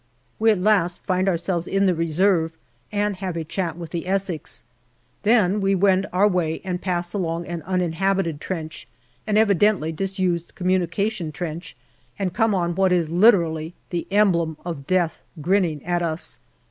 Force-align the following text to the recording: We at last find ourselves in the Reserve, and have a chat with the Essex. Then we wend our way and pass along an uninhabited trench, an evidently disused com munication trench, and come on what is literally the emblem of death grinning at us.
We 0.39 0.49
at 0.49 0.57
last 0.57 1.03
find 1.03 1.29
ourselves 1.29 1.67
in 1.67 1.85
the 1.85 1.93
Reserve, 1.93 2.53
and 2.91 3.17
have 3.17 3.37
a 3.37 3.43
chat 3.43 3.77
with 3.77 3.91
the 3.91 4.07
Essex. 4.07 4.63
Then 5.21 5.61
we 5.61 5.75
wend 5.75 6.07
our 6.11 6.27
way 6.27 6.59
and 6.63 6.81
pass 6.81 7.13
along 7.13 7.45
an 7.45 7.61
uninhabited 7.67 8.41
trench, 8.41 8.87
an 9.27 9.37
evidently 9.37 9.91
disused 9.91 10.55
com 10.55 10.69
munication 10.69 11.31
trench, 11.31 11.77
and 12.17 12.33
come 12.33 12.55
on 12.55 12.73
what 12.73 12.91
is 12.91 13.09
literally 13.09 13.75
the 13.91 14.07
emblem 14.09 14.57
of 14.65 14.87
death 14.87 15.21
grinning 15.39 15.85
at 15.85 16.01
us. 16.01 16.39